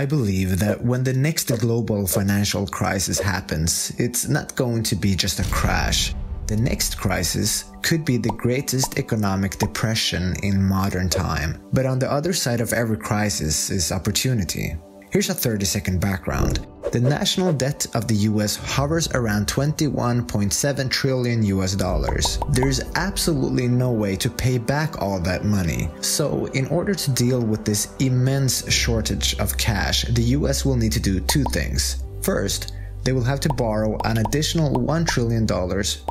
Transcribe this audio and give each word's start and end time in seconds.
I 0.00 0.06
believe 0.06 0.60
that 0.60 0.82
when 0.82 1.04
the 1.04 1.12
next 1.12 1.48
global 1.58 2.06
financial 2.06 2.66
crisis 2.66 3.20
happens, 3.20 3.92
it's 3.98 4.26
not 4.26 4.56
going 4.56 4.82
to 4.84 4.96
be 4.96 5.14
just 5.14 5.40
a 5.40 5.50
crash. 5.50 6.14
The 6.46 6.56
next 6.56 6.96
crisis 6.96 7.64
could 7.82 8.06
be 8.06 8.16
the 8.16 8.30
greatest 8.30 8.98
economic 8.98 9.58
depression 9.58 10.36
in 10.42 10.66
modern 10.66 11.10
time. 11.10 11.60
But 11.74 11.84
on 11.84 11.98
the 11.98 12.10
other 12.10 12.32
side 12.32 12.62
of 12.62 12.72
every 12.72 12.96
crisis 12.96 13.68
is 13.68 13.92
opportunity. 13.92 14.74
Here's 15.10 15.28
a 15.28 15.34
30 15.34 15.64
second 15.64 16.00
background. 16.00 16.68
The 16.92 17.00
national 17.00 17.52
debt 17.52 17.84
of 17.94 18.06
the 18.06 18.14
US 18.30 18.54
hovers 18.54 19.08
around 19.12 19.48
21.7 19.48 20.90
trillion 20.90 21.42
US 21.42 21.74
dollars. 21.74 22.38
There's 22.50 22.80
absolutely 22.94 23.66
no 23.66 23.90
way 23.90 24.14
to 24.14 24.30
pay 24.30 24.58
back 24.58 25.02
all 25.02 25.18
that 25.20 25.44
money. 25.44 25.88
So, 26.00 26.46
in 26.46 26.68
order 26.68 26.94
to 26.94 27.10
deal 27.10 27.40
with 27.40 27.64
this 27.64 27.94
immense 27.98 28.70
shortage 28.72 29.34
of 29.40 29.58
cash, 29.58 30.04
the 30.04 30.22
US 30.38 30.64
will 30.64 30.76
need 30.76 30.92
to 30.92 31.00
do 31.00 31.18
two 31.18 31.42
things. 31.52 32.04
First, 32.22 32.72
they 33.04 33.12
will 33.12 33.22
have 33.22 33.40
to 33.40 33.48
borrow 33.54 33.98
an 34.04 34.18
additional 34.18 34.72
$1 34.72 35.06
trillion 35.06 35.46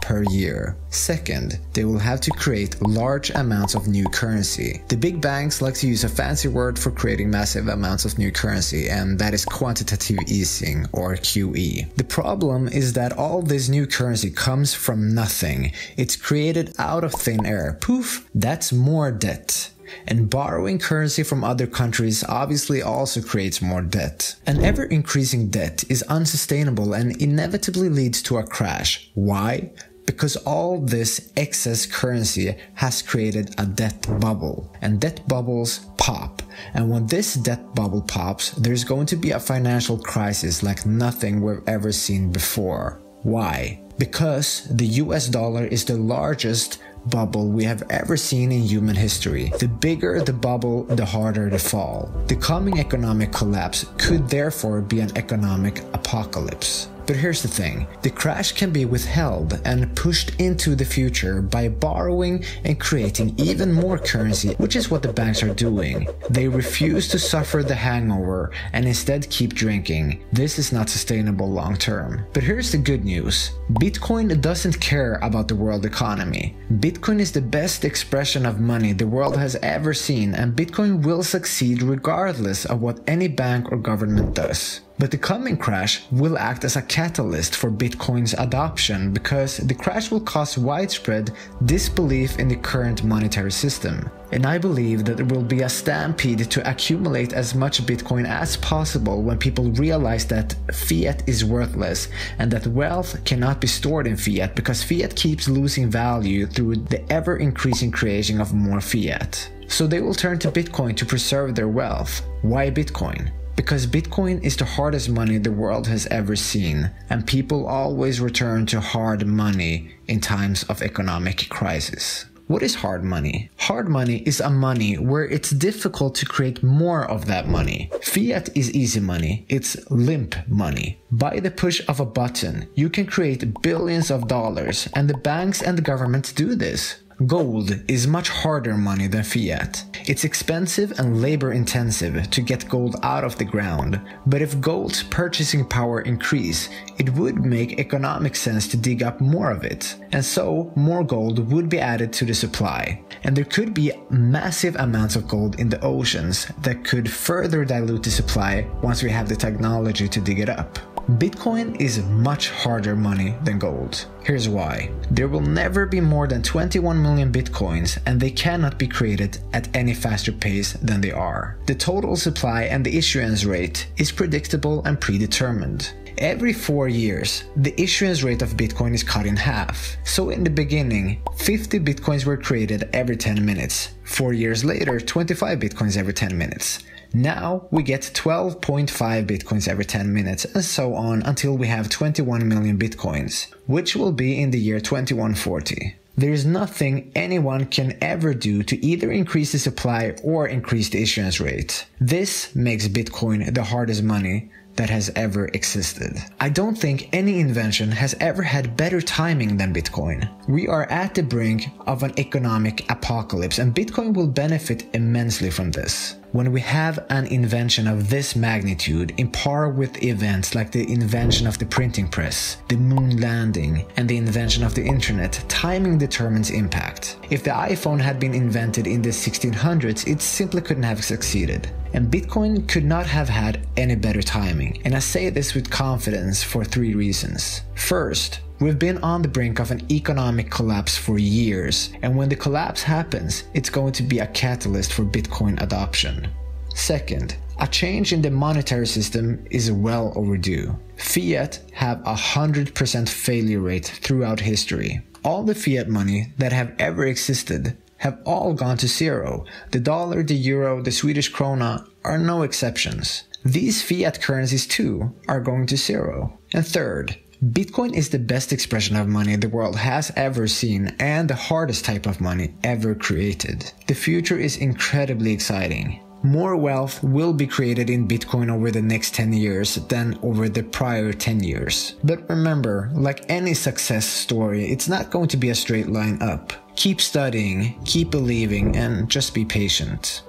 per 0.02 0.24
year. 0.32 0.76
Second, 0.90 1.60
they 1.74 1.86
will 1.86 2.00
have 2.00 2.22
to 2.22 2.32
create 2.32 2.82
large 2.82 3.30
amounts 3.32 3.76
of 3.76 3.88
new 3.88 4.06
currency. 4.10 4.82
The 4.88 4.98
big 4.98 5.22
banks 5.22 5.62
like 5.62 5.76
to 5.76 5.88
use 5.88 6.04
a 6.04 6.10
fancy 6.10 6.48
word 6.48 6.78
for 6.78 6.92
creating 6.92 7.30
massive 7.30 7.68
amounts 7.68 8.06
of 8.06 8.18
new 8.18 8.32
currency, 8.32 8.90
and 8.90 9.18
that 9.20 9.34
is 9.34 9.46
quantitative 9.46 10.20
easing 10.28 10.86
or 10.92 11.16
QE. 11.16 11.94
The 11.96 12.04
problem 12.04 12.68
is 12.68 12.94
that 12.94 13.14
all 13.14 13.42
this 13.42 13.70
new 13.70 13.86
currency 13.86 14.32
comes 14.32 14.74
from 14.74 15.14
nothing. 15.14 15.72
It's 15.98 16.16
created 16.16 16.74
out 16.80 17.04
of 17.04 17.14
thin 17.14 17.46
air. 17.46 17.78
Poof, 17.82 18.30
that's 18.34 18.72
more 18.72 19.12
debt. 19.12 19.72
And 20.08 20.30
borrowing 20.30 20.80
currency 20.80 21.24
from 21.24 21.44
other 21.44 21.68
countries 21.68 22.24
obviously 22.24 22.82
also 22.82 23.22
creates 23.22 23.62
more 23.62 23.82
debt. 23.82 24.36
An 24.46 24.64
ever 24.64 24.84
increasing 24.84 25.50
debt 25.50 25.84
is 25.90 26.04
unsustainable 26.04 26.94
and 26.94 27.22
inevitably 27.22 27.90
leads 27.90 28.22
to 28.24 28.38
a 28.38 28.48
crash. 28.48 29.10
Why? 29.14 29.72
Because 30.06 30.38
all 30.38 30.80
this 30.80 31.32
excess 31.38 31.86
currency 31.86 32.56
has 32.74 33.04
created 33.04 33.54
a 33.60 33.66
debt 33.66 34.08
bubble, 34.20 34.74
and 34.82 35.00
debt 35.00 35.28
bubbles 35.28 35.82
pop. 35.98 36.42
And 36.74 36.90
when 36.90 37.06
this 37.06 37.36
debt 37.36 37.76
bubble 37.76 38.02
pops, 38.02 38.52
there's 38.52 38.84
going 38.84 39.06
to 39.06 39.16
be 39.16 39.32
a 39.32 39.40
financial 39.40 40.00
crisis 40.00 40.64
like 40.64 40.86
nothing 40.86 41.42
we've 41.42 41.62
ever 41.68 41.92
seen 41.92 42.32
before. 42.32 43.00
Why? 43.22 43.82
Because 44.00 44.66
the 44.72 44.88
US 45.04 45.28
dollar 45.28 45.66
is 45.66 45.86
the 45.86 45.98
largest 45.98 46.80
bubble 47.10 47.48
we 47.48 47.64
have 47.64 47.84
ever 47.90 48.18
seen 48.18 48.52
in 48.52 48.62
human 48.62 48.96
history. 48.96 49.52
The 49.60 49.68
bigger 49.68 50.22
the 50.22 50.34
bubble, 50.34 50.84
the 50.84 51.06
harder 51.06 51.50
the 51.50 51.60
fall. 51.60 52.12
The 52.28 52.36
coming 52.36 52.80
economic 52.80 53.32
collapse 53.32 53.86
could 53.98 54.30
therefore 54.30 54.82
be 54.82 55.00
an 55.00 55.16
economic 55.18 55.80
apocalypse. 55.94 56.90
But 57.10 57.18
here's 57.18 57.42
the 57.42 57.48
thing 57.48 57.88
the 58.04 58.12
crash 58.12 58.52
can 58.52 58.70
be 58.70 58.86
withheld 58.86 59.60
and 59.66 59.96
pushed 59.96 60.40
into 60.40 60.76
the 60.76 60.86
future 60.86 61.42
by 61.42 61.68
borrowing 61.68 62.46
and 62.64 62.80
creating 62.80 63.34
even 63.38 63.72
more 63.72 63.98
currency, 63.98 64.54
which 64.60 64.76
is 64.76 64.92
what 64.92 65.02
the 65.02 65.12
banks 65.12 65.42
are 65.42 65.56
doing. 65.56 66.08
They 66.30 66.48
refuse 66.48 67.08
to 67.08 67.18
suffer 67.18 67.64
the 67.64 67.74
hangover 67.74 68.52
and 68.74 68.86
instead 68.86 69.28
keep 69.32 69.56
drinking. 69.56 70.24
This 70.32 70.60
is 70.60 70.72
not 70.72 70.88
sustainable 70.88 71.50
long 71.50 71.78
term. 71.78 72.28
But 72.32 72.44
here's 72.44 72.72
the 72.72 72.78
good 72.78 73.04
news 73.04 73.54
Bitcoin 73.82 74.40
doesn't 74.40 74.80
care 74.80 75.16
about 75.24 75.48
the 75.48 75.56
world 75.56 75.88
economy. 75.88 76.56
Bitcoin 76.74 77.20
is 77.20 77.32
the 77.32 77.42
best 77.42 77.86
expression 77.86 78.46
of 78.46 78.60
money 78.60 78.94
the 78.94 79.08
world 79.08 79.36
has 79.36 79.56
ever 79.64 79.96
seen, 79.96 80.36
and 80.36 80.56
Bitcoin 80.56 81.04
will 81.04 81.24
succeed 81.24 81.82
regardless 81.82 82.66
of 82.66 82.84
what 82.84 83.00
any 83.08 83.28
bank 83.28 83.72
or 83.72 83.78
government 83.78 84.36
does. 84.36 84.82
But 85.00 85.12
the 85.12 85.18
coming 85.18 85.56
crash 85.56 86.02
will 86.12 86.38
act 86.38 86.66
as 86.66 86.76
a 86.76 86.82
catalyst 86.82 87.56
for 87.56 87.72
Bitcoin's 87.72 88.34
adoption 88.34 89.14
because 89.14 89.56
the 89.56 89.74
crash 89.74 90.12
will 90.12 90.20
cause 90.20 90.58
widespread 90.58 91.32
disbelief 91.64 92.38
in 92.38 92.50
the 92.50 92.58
current 92.58 93.06
monetary 93.06 93.54
system. 93.54 94.12
And 94.34 94.46
I 94.46 94.58
believe 94.58 95.06
that 95.06 95.16
there 95.16 95.26
will 95.26 95.42
be 95.42 95.62
a 95.62 95.70
stampede 95.70 96.52
to 96.52 96.70
accumulate 96.70 97.32
as 97.32 97.56
much 97.56 97.82
Bitcoin 97.86 98.28
as 98.28 98.58
possible 98.58 99.24
when 99.24 99.38
people 99.38 99.72
realize 99.72 100.26
that 100.28 100.54
fiat 100.74 101.28
is 101.28 101.46
worthless 101.46 102.10
and 102.38 102.52
that 102.52 102.68
wealth 102.68 103.24
cannot 103.24 103.62
be 103.62 103.68
stored 103.68 104.06
in 104.06 104.18
fiat 104.18 104.54
because 104.54 104.84
fiat 104.84 105.16
keeps 105.16 105.48
losing 105.48 105.90
value 105.90 106.46
through 106.46 106.76
the 106.76 107.10
ever 107.10 107.38
increasing 107.38 107.90
creation 107.90 108.42
of 108.42 108.54
more 108.54 108.82
fiat. 108.82 109.50
So 109.68 109.88
they 109.88 110.02
will 110.02 110.14
turn 110.14 110.40
to 110.40 110.52
Bitcoin 110.52 110.98
to 110.98 111.06
preserve 111.06 111.56
their 111.56 111.70
wealth. 111.70 112.22
Why 112.42 112.70
Bitcoin? 112.70 113.32
Because 113.60 113.86
Bitcoin 113.86 114.42
is 114.42 114.56
the 114.56 114.64
hardest 114.64 115.10
money 115.10 115.38
the 115.38 115.52
world 115.52 115.86
has 115.88 116.08
ever 116.08 116.38
seen, 116.38 116.92
and 117.10 117.28
people 117.28 117.68
always 117.68 118.22
return 118.22 118.66
to 118.68 118.80
hard 118.80 119.28
money 119.28 119.96
in 120.08 120.22
times 120.22 120.64
of 120.70 120.82
economic 120.82 121.50
crisis. 121.50 122.24
What 122.48 122.64
is 122.64 122.76
hard 122.76 123.04
money? 123.04 123.50
Hard 123.58 123.90
money 123.90 124.24
is 124.26 124.40
a 124.40 124.50
money 124.50 124.98
where 124.98 125.26
it's 125.26 125.50
difficult 125.50 126.16
to 126.16 126.26
create 126.26 126.64
more 126.64 127.04
of 127.04 127.26
that 127.26 127.50
money. 127.50 127.92
Fiat 128.02 128.48
is 128.56 128.72
easy 128.72 129.02
money, 129.02 129.46
it's 129.50 129.76
limp 129.92 130.38
money. 130.48 131.02
By 131.12 131.42
the 131.42 131.52
push 131.52 131.82
of 131.90 132.00
a 132.00 132.06
button, 132.06 132.70
you 132.76 132.90
can 132.90 133.08
create 133.08 133.62
billions 133.62 134.10
of 134.10 134.30
dollars, 134.30 134.88
and 134.96 135.10
the 135.10 135.18
banks 135.18 135.62
and 135.62 135.78
the 135.78 135.82
governments 135.82 136.32
do 136.32 136.56
this. 136.56 137.04
Gold 137.28 137.78
is 137.90 138.08
much 138.08 138.30
harder 138.30 138.78
money 138.78 139.08
than 139.08 139.24
fiat. 139.24 139.84
It's 140.08 140.24
expensive 140.24 140.98
and 141.00 141.22
labor 141.22 141.52
intensive 141.52 142.32
to 142.32 142.42
get 142.42 142.70
gold 142.70 142.96
out 143.04 143.26
of 143.26 143.38
the 143.38 143.44
ground, 143.44 144.00
but 144.26 144.42
if 144.42 144.62
gold's 144.62 145.04
purchasing 145.04 145.66
power 145.66 146.00
increase, 146.00 146.70
it 146.98 147.10
would 147.16 147.44
make 147.44 147.78
economic 147.78 148.38
sense 148.38 148.70
to 148.70 148.78
dig 148.78 149.04
up 149.04 149.20
more 149.20 149.52
of 149.52 149.66
it, 149.66 149.98
and 150.14 150.24
so 150.24 150.72
more 150.78 151.04
gold 151.04 151.52
would 151.52 151.68
be 151.68 151.80
added 151.80 152.14
to 152.14 152.26
the 152.26 152.34
supply. 152.34 153.04
And 153.24 153.36
there 153.36 153.44
could 153.44 153.74
be 153.74 153.92
massive 154.10 154.78
amounts 154.78 155.18
of 155.18 155.28
gold 155.28 155.60
in 155.60 155.68
the 155.68 155.84
oceans 155.84 156.48
that 156.62 156.86
could 156.86 157.12
further 157.12 157.66
dilute 157.66 158.04
the 158.04 158.12
supply 158.12 158.66
once 158.82 159.04
we 159.04 159.10
have 159.10 159.28
the 159.28 159.36
technology 159.36 160.08
to 160.08 160.22
dig 160.22 160.40
it 160.40 160.48
up. 160.48 160.80
Bitcoin 161.18 161.76
is 161.82 162.04
much 162.04 162.52
harder 162.52 162.96
money 162.96 163.34
than 163.44 163.58
gold. 163.58 164.06
Here's 164.24 164.48
why. 164.48 164.92
There 165.10 165.28
will 165.28 165.42
never 165.42 165.88
be 165.88 166.00
more 166.00 166.28
than 166.28 166.44
21 166.44 167.02
million 167.02 167.32
bitcoins 167.32 167.98
and 168.06 168.20
they 168.20 168.30
cannot 168.30 168.78
be 168.78 168.88
created 168.88 169.40
at 169.54 169.76
any 169.76 169.96
faster 169.96 170.32
pace 170.32 170.74
than 170.74 171.02
they 171.02 171.12
are. 171.12 171.58
The 171.66 171.74
total 171.74 172.16
supply 172.16 172.64
and 172.66 172.86
the 172.86 172.96
issuance 172.96 173.44
rate 173.44 173.88
is 173.98 174.12
predictable 174.12 174.84
and 174.84 175.02
predetermined. 175.02 175.94
Every 176.20 176.54
four 176.54 176.88
years, 176.88 177.46
the 177.56 177.74
issuance 177.82 178.22
rate 178.22 178.44
of 178.44 178.56
Bitcoin 178.58 178.94
is 178.94 179.04
cut 179.04 179.26
in 179.26 179.36
half. 179.36 179.98
So 180.04 180.30
in 180.30 180.44
the 180.44 180.52
beginning, 180.52 181.24
50 181.38 181.80
Bitcoins 181.80 182.26
were 182.26 182.38
created 182.38 182.88
every 182.94 183.16
10 183.16 183.44
minutes. 183.44 183.96
Four 184.04 184.34
years 184.34 184.64
later, 184.64 185.00
25 185.00 185.58
Bitcoins 185.58 185.98
every 185.98 186.14
10 186.14 186.38
minutes. 186.38 186.84
Now 187.14 187.68
we 187.72 187.84
get 187.84 188.02
12.5 188.02 188.90
bitcoins 189.26 189.68
every 189.68 189.86
10 189.86 190.14
minutes 190.14 190.46
and 190.46 190.64
so 190.64 190.94
on 190.94 191.24
until 191.24 191.58
we 191.58 191.68
have 191.68 191.90
21 191.90 192.48
million 192.48 192.78
bitcoins, 192.78 193.48
which 193.66 193.96
will 193.96 194.12
be 194.12 194.40
in 194.40 194.52
the 194.52 194.60
year 194.60 194.80
2140. 194.80 195.96
There 196.20 196.34
is 196.34 196.46
nothing 196.46 197.14
anyone 197.16 197.66
can 197.66 197.98
ever 198.02 198.34
do 198.34 198.62
to 198.64 198.86
either 198.86 199.10
increase 199.10 199.54
the 199.54 199.60
supply 199.60 200.16
or 200.22 200.48
increase 200.48 200.90
the 200.90 201.02
issuance 201.02 201.40
rate. 201.40 201.86
This 202.02 202.54
makes 202.54 202.90
Bitcoin 202.90 203.54
the 203.54 203.64
hardest 203.64 204.04
money 204.04 204.52
that 204.76 204.90
has 204.90 205.10
ever 205.16 205.48
existed. 205.54 206.18
I 206.42 206.50
don't 206.50 206.78
think 206.78 207.08
any 207.14 207.40
invention 207.40 207.92
has 207.92 208.16
ever 208.20 208.44
had 208.44 208.76
better 208.76 209.00
timing 209.02 209.56
than 209.56 209.74
Bitcoin. 209.74 210.30
We 210.50 210.68
are 210.68 210.90
at 210.92 211.16
the 211.16 211.24
brink 211.24 211.70
of 211.88 212.04
an 212.04 212.14
economic 212.20 212.90
apocalypse 212.92 213.60
and 213.60 213.74
Bitcoin 213.74 214.14
will 214.14 214.28
benefit 214.28 214.94
immensely 214.94 215.50
from 215.50 215.72
this. 215.72 216.16
When 216.32 216.52
we 216.52 216.62
have 216.62 217.04
an 217.10 217.26
invention 217.26 217.88
of 217.88 218.12
this 218.12 218.36
magnitude 218.36 219.16
in 219.18 219.32
par 219.32 219.68
with 219.70 220.04
events 220.04 220.54
like 220.54 220.72
the 220.72 220.88
invention 220.92 221.48
of 221.48 221.58
the 221.58 221.66
printing 221.66 222.08
press, 222.08 222.58
the 222.68 222.78
moon 222.78 223.20
landing, 223.20 223.84
and 223.98 224.08
the 224.08 224.18
invention 224.18 224.64
of 224.64 224.76
the 224.76 224.86
internet, 224.86 225.44
timing 225.48 225.98
determines 225.98 226.52
impact. 226.52 227.18
If 227.32 227.44
the 227.44 227.50
iPhone 227.50 228.00
had 228.00 228.20
been 228.20 228.36
invented 228.36 228.86
in 228.86 229.02
the 229.02 229.10
1600s, 229.10 230.08
it 230.08 230.22
simply 230.22 230.62
couldn't 230.62 230.84
have 230.84 231.04
succeeded. 231.04 231.72
And 231.94 232.12
Bitcoin 232.12 232.68
could 232.68 232.86
not 232.86 233.08
have 233.08 233.28
had 233.28 233.66
any 233.76 233.96
better 233.96 234.22
timing. 234.22 234.84
And 234.86 234.96
I 234.96 235.00
say 235.00 235.32
this 235.32 235.56
with 235.56 235.72
confidence 235.72 236.44
for 236.44 236.64
three 236.64 236.94
reasons. 236.94 237.64
First, 237.74 238.42
We've 238.62 238.78
been 238.78 238.98
on 238.98 239.22
the 239.22 239.30
brink 239.30 239.60
of 239.60 239.72
an 239.72 239.90
economic 239.90 240.52
collapse 240.52 240.98
for 240.98 241.18
years, 241.18 241.92
and 242.02 242.18
when 242.18 242.28
the 242.28 242.36
collapse 242.36 242.84
happens, 242.84 243.46
it's 243.54 243.70
going 243.70 243.94
to 243.94 244.04
be 244.04 244.20
a 244.20 244.28
catalyst 244.28 244.92
for 244.92 245.06
Bitcoin 245.06 245.62
adoption. 245.62 246.28
Second, 246.76 247.38
a 247.60 247.68
change 247.68 248.12
in 248.12 248.22
the 248.22 248.30
monetary 248.30 248.86
system 248.86 249.46
is 249.50 249.72
well 249.72 250.12
overdue. 250.18 250.78
Fiat 250.98 251.62
have 251.72 252.02
a 252.02 252.16
100% 252.16 253.08
failure 253.08 253.62
rate 253.62 253.86
throughout 253.86 254.42
history. 254.42 255.00
All 255.24 255.44
the 255.44 255.56
fiat 255.56 255.88
money 255.88 256.34
that 256.38 256.52
have 256.52 256.76
ever 256.80 257.06
existed 257.06 257.78
have 257.98 258.20
all 258.26 258.54
gone 258.54 258.78
to 258.78 258.88
zero. 258.88 259.46
The 259.72 259.80
dollar, 259.80 260.22
the 260.22 260.36
euro, 260.36 260.82
the 260.82 260.92
Swedish 260.92 261.32
krona 261.32 261.88
are 262.04 262.18
no 262.18 262.44
exceptions. 262.44 263.24
these 263.46 263.82
fiat 263.82 264.22
currencies 264.22 264.68
too 264.68 265.16
are 265.30 265.40
going 265.40 265.66
to 265.68 265.78
zero. 265.78 266.38
And 266.54 266.68
third, 266.68 267.18
Bitcoin 267.42 267.94
is 267.96 268.10
the 268.10 268.20
best 268.20 268.52
expression 268.52 268.98
of 268.98 269.08
money 269.08 269.34
the 269.38 269.48
world 269.48 269.78
has 269.78 270.12
ever 270.18 270.46
seen 270.46 270.94
and 271.00 271.30
the 271.30 271.36
hardest 271.36 271.86
type 271.86 272.06
of 272.06 272.20
money 272.20 272.54
ever 272.66 272.94
created. 272.94 273.72
The 273.88 273.94
future 273.94 274.38
is 274.38 274.58
incredibly 274.58 275.32
exciting. 275.32 276.02
More 276.22 276.58
wealth 276.58 277.02
will 277.02 277.32
be 277.32 277.48
created 277.48 277.90
in 277.90 278.10
Bitcoin 278.10 278.52
over 278.52 278.72
the 278.72 278.82
next 278.82 279.16
10 279.16 279.32
years 279.32 279.76
than 279.76 280.20
over 280.22 280.50
the 280.50 280.64
prior 280.64 281.14
10 281.14 281.42
years. 281.42 281.96
But 282.04 282.30
remember, 282.30 282.92
like 282.94 283.24
any 283.30 283.54
success 283.54 284.06
story, 284.06 284.66
it's 284.66 284.90
not 284.90 285.10
going 285.10 285.30
to 285.30 285.38
be 285.38 285.52
a 285.52 285.56
straight 285.56 285.88
line 285.88 286.22
up. 286.22 286.52
Keep 286.76 287.00
studying, 287.00 287.82
keep 287.86 288.12
believing, 288.12 288.76
and 288.76 289.10
just 289.10 289.34
be 289.34 289.46
patient. 289.46 290.24